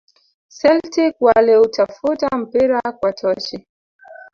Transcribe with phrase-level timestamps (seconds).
[0.59, 3.67] celtic waliutafuta mpira kwa tochi